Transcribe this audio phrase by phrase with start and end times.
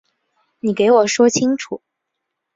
[0.61, 1.83] 你给我说清楚